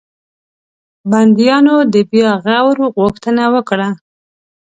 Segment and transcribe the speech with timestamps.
[1.09, 3.89] بنديانو د بیا غور غوښتنه وکړه.